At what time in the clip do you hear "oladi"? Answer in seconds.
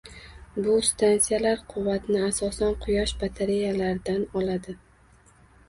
4.43-4.79